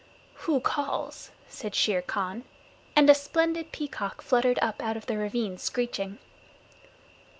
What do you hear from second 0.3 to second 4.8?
"Who calls?" said Shere Khan, and a splendid peacock fluttered